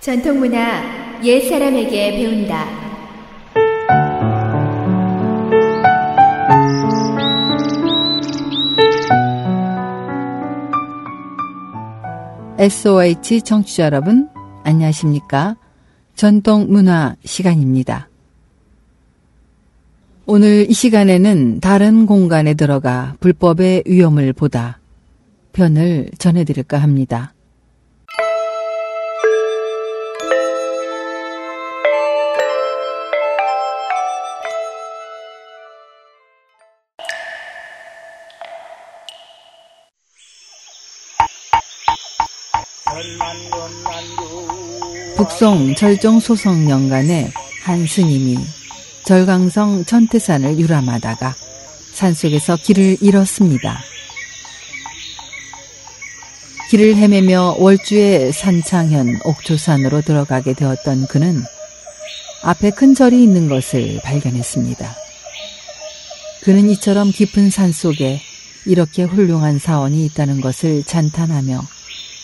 [0.00, 2.64] 전통문화 옛 사람에게 배운다.
[12.58, 14.30] SOH 청취자 여러분,
[14.64, 15.56] 안녕하십니까?
[16.14, 18.08] 전통문화 시간입니다.
[20.24, 24.80] 오늘 이 시간에는 다른 공간에 들어가 불법의 위험을 보다
[25.52, 27.34] 편을 전해드릴까 합니다.
[45.16, 47.30] 북송 절정 소성 연간에
[47.62, 48.38] 한 스님이
[49.04, 51.34] 절강성 천태산을 유람하다가
[51.92, 53.80] 산속에서 길을 잃었습니다.
[56.70, 61.42] 길을 헤매며 월주의 산창현 옥조산으로 들어가게 되었던 그는
[62.42, 64.96] 앞에 큰 절이 있는 것을 발견했습니다.
[66.42, 68.20] 그는 이처럼 깊은 산 속에
[68.66, 71.79] 이렇게 훌륭한 사원이 있다는 것을 찬탄하며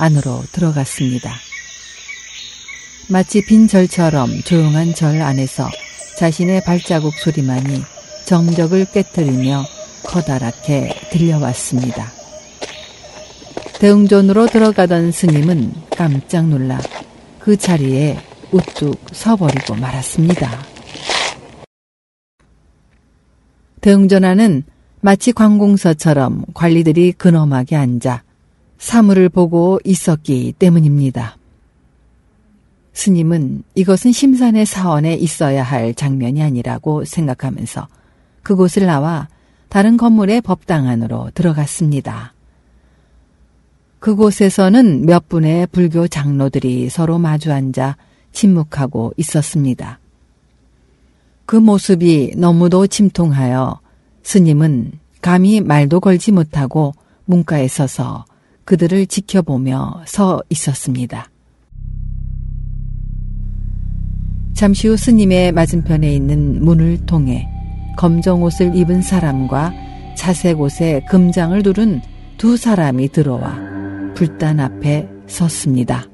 [0.00, 1.34] 안으로 들어갔습니다.
[3.08, 5.68] 마치 빈 절처럼 조용한 절 안에서
[6.16, 7.82] 자신의 발자국 소리만이
[8.24, 9.64] 정적을 깨뜨리며
[10.04, 12.10] 커다랗게 들려왔습니다.
[13.78, 16.80] 대웅전으로 들어가던 스님은 깜짝 놀라
[17.38, 18.18] 그 자리에
[18.52, 20.50] 우뚝 서버리고 말았습니다.
[23.82, 24.64] 대웅전하는
[25.00, 28.22] 마치 관공서처럼 관리들이 근엄하게 앉아
[28.80, 31.36] 사물을 보고 있었기 때문입니다.
[32.94, 37.86] 스님은 이것은 심산의 사원에 있어야 할 장면이 아니라고 생각하면서
[38.42, 39.28] 그곳을 나와
[39.68, 42.32] 다른 건물의 법당 안으로 들어갔습니다.
[44.00, 47.98] 그곳에서는 몇 분의 불교 장로들이 서로 마주 앉아
[48.32, 50.00] 침묵하고 있었습니다.
[51.44, 53.78] 그 모습이 너무도 침통하여
[54.22, 56.94] 스님은 감히 말도 걸지 못하고
[57.26, 58.24] 문가에 서서
[58.64, 61.30] 그들을 지켜보며 서 있었습니다.
[64.54, 67.48] 잠시 후 스님의 맞은편에 있는 문을 통해
[67.96, 69.72] 검정 옷을 입은 사람과
[70.16, 72.02] 자색 옷에 금장을 두른
[72.36, 73.58] 두 사람이 들어와
[74.14, 76.04] 불단 앞에 섰습니다.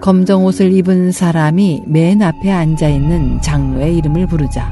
[0.00, 4.70] 검정 옷을 입은 사람이 맨 앞에 앉아 있는 장로의 이름을 부르자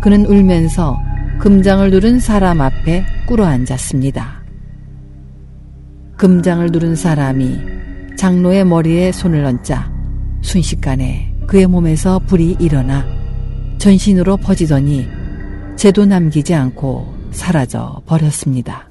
[0.00, 0.98] 그는 울면서
[1.40, 4.41] 금장을 두른 사람 앞에 꿇어 앉았습니다.
[6.22, 7.58] 금장을 두른 사람이
[8.16, 9.92] 장로의 머리에 손을 얹자
[10.40, 13.04] 순식간에 그의 몸에서 불이 일어나
[13.78, 15.08] 전신으로 퍼지더니
[15.74, 18.88] 제도 남기지 않고 사라져 버렸습니다.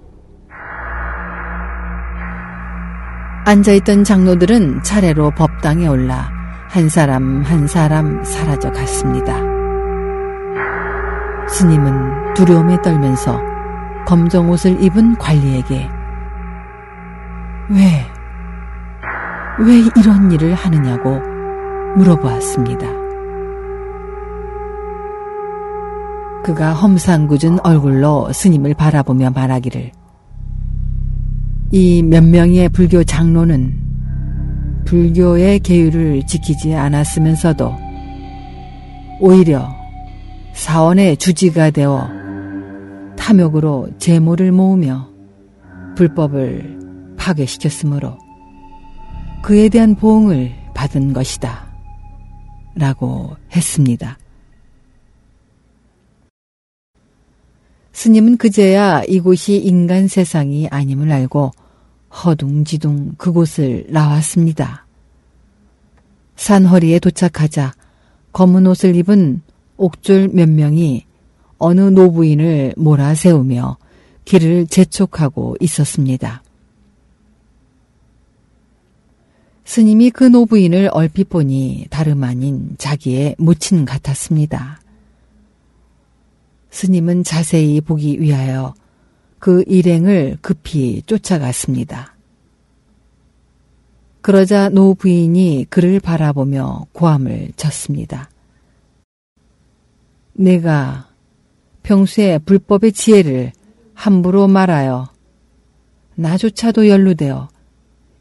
[3.45, 6.29] 앉아있던 장로들은 차례로 법당에 올라
[6.67, 9.37] 한 사람 한 사람 사라져 갔습니다.
[11.47, 13.39] 스님은 두려움에 떨면서
[14.05, 16.00] 검정 옷을 입은 관리에게
[17.71, 18.05] 왜,
[19.59, 21.19] 왜 이런 일을 하느냐고
[21.97, 22.85] 물어보았습니다.
[26.43, 29.91] 그가 험상궂은 얼굴로 스님을 바라보며 말하기를
[31.71, 33.79] 이 몇 명의 불교 장로는
[34.85, 37.73] 불교의 계율을 지키지 않았으면서도
[39.21, 39.69] 오히려
[40.53, 42.09] 사원의 주지가 되어
[43.15, 45.07] 탐욕으로 재물을 모으며
[45.95, 46.80] 불법을
[47.21, 48.17] 파괴시켰으므로
[49.43, 51.71] 그에 대한 보응을 받은 것이다.
[52.73, 54.17] 라고 했습니다.
[57.93, 61.51] 스님은 그제야 이곳이 인간 세상이 아님을 알고
[62.11, 64.87] 허둥지둥 그곳을 나왔습니다.
[66.37, 67.73] 산허리에 도착하자
[68.31, 69.41] 검은 옷을 입은
[69.77, 71.05] 옥졸 몇 명이
[71.59, 73.77] 어느 노부인을 몰아세우며
[74.25, 76.41] 길을 재촉하고 있었습니다.
[79.63, 84.81] 스님이 그 노부인을 얼핏 보니 다름 아닌 자기의 모친 같았습니다.
[86.71, 88.73] 스님은 자세히 보기 위하여
[89.39, 92.15] 그 일행을 급히 쫓아갔습니다.
[94.21, 98.29] 그러자 노 부인이 그를 바라보며 고함을 쳤습니다.
[100.33, 101.09] 내가
[101.83, 103.51] 평소에 불법의 지혜를
[103.93, 105.09] 함부로 말하여
[106.15, 107.49] 나조차도 연루되어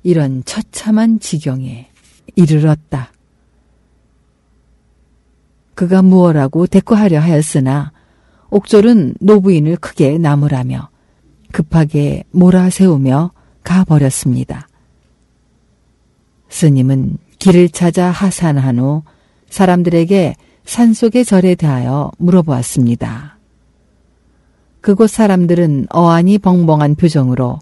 [0.02, 1.90] 이런 처참한 지경에
[2.36, 3.12] 이르렀다.
[5.74, 7.92] 그가 무엇라고 대꾸하려 하였으나
[8.50, 10.88] 옥졸은 노부인을 크게 나무라며
[11.52, 13.32] 급하게 몰아세우며
[13.62, 14.68] 가버렸습니다.
[16.48, 19.02] 스님은 길을 찾아 하산한 후
[19.48, 23.38] 사람들에게 산속의 절에 대하여 물어보았습니다.
[24.80, 27.58] 그곳 사람들은 어안이 벙벙한 표정으로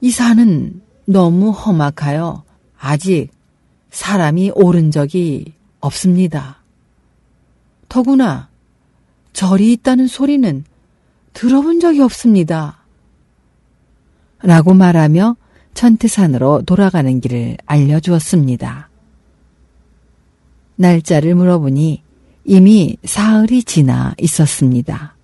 [0.00, 2.44] 이 산은 너무 험악하여
[2.78, 3.30] 아직
[3.90, 6.62] 사람이 오른 적이 없습니다.
[7.88, 8.48] 더구나
[9.32, 10.64] 절이 있다는 소리는
[11.32, 12.78] 들어본 적이 없습니다.
[14.40, 15.36] 라고 말하며
[15.74, 18.88] 천태산으로 돌아가는 길을 알려주었습니다.
[20.76, 22.02] 날짜를 물어보니
[22.44, 25.14] 이미 사흘이 지나 있었습니다.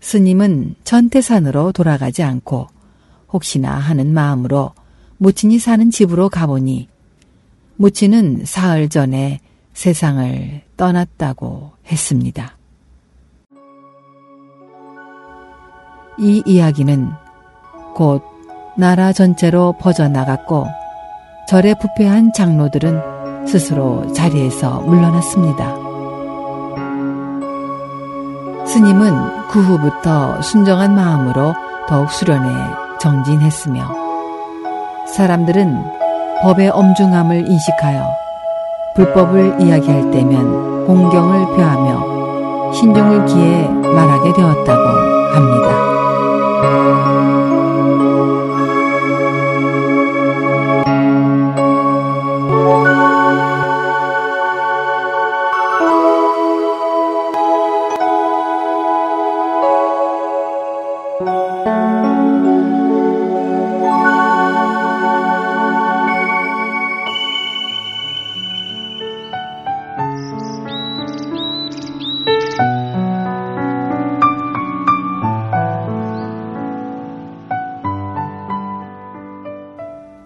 [0.00, 2.71] 스님은 천태산으로 돌아가지 않고
[3.32, 4.72] 혹시나 하는 마음으로
[5.18, 6.88] 무친이 사는 집으로 가보니
[7.76, 9.40] 무친은 사흘 전에
[9.72, 12.56] 세상을 떠났다고 했습니다.
[16.18, 17.10] 이 이야기는
[17.94, 18.22] 곧
[18.76, 20.66] 나라 전체로 퍼져나갔고
[21.48, 25.74] 절에 부패한 장로들은 스스로 자리에서 물러났습니다.
[28.66, 31.54] 스님은 그 후부터 순정한 마음으로
[31.88, 33.82] 더욱 수련에 정진했으며
[35.08, 35.84] 사람들은
[36.42, 38.06] 법의 엄중함을 인식하여
[38.94, 44.88] 불법을 이야기할 때면 공경을 표하며 신종을 기해 말하게 되었다고
[45.34, 47.11] 합니다.